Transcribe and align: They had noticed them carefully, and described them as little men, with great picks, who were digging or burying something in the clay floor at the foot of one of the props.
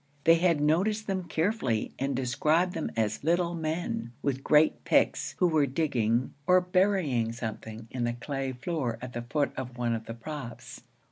They 0.23 0.37
had 0.39 0.59
noticed 0.59 1.05
them 1.05 1.25
carefully, 1.27 1.93
and 1.99 2.15
described 2.15 2.73
them 2.73 2.89
as 2.97 3.23
little 3.23 3.53
men, 3.53 4.13
with 4.23 4.43
great 4.43 4.83
picks, 4.83 5.35
who 5.37 5.47
were 5.47 5.67
digging 5.67 6.33
or 6.47 6.59
burying 6.59 7.33
something 7.33 7.87
in 7.91 8.05
the 8.05 8.13
clay 8.13 8.51
floor 8.51 8.97
at 8.99 9.13
the 9.13 9.21
foot 9.21 9.51
of 9.55 9.77
one 9.77 9.93
of 9.93 10.07
the 10.07 10.15
props. 10.15 10.81